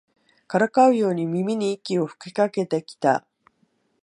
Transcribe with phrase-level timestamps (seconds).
[0.47, 3.23] からかうように耳に息を吹きかけてきた